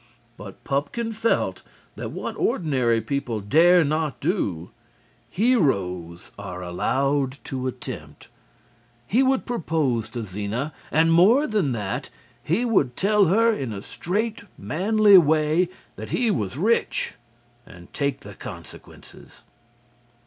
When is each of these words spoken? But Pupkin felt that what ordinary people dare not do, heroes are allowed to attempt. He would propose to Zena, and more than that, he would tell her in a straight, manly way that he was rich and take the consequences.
But 0.35 0.63
Pupkin 0.63 1.11
felt 1.11 1.61
that 1.95 2.09
what 2.09 2.35
ordinary 2.35 3.01
people 3.01 3.39
dare 3.39 3.83
not 3.83 4.19
do, 4.19 4.71
heroes 5.29 6.31
are 6.39 6.63
allowed 6.63 7.37
to 7.43 7.67
attempt. 7.67 8.27
He 9.05 9.21
would 9.21 9.45
propose 9.45 10.09
to 10.09 10.23
Zena, 10.23 10.73
and 10.89 11.13
more 11.13 11.45
than 11.45 11.73
that, 11.73 12.09
he 12.43 12.65
would 12.65 12.95
tell 12.97 13.25
her 13.25 13.53
in 13.53 13.71
a 13.71 13.83
straight, 13.83 14.43
manly 14.57 15.19
way 15.19 15.69
that 15.97 16.09
he 16.09 16.31
was 16.31 16.57
rich 16.57 17.13
and 17.63 17.93
take 17.93 18.21
the 18.21 18.33
consequences. 18.33 19.43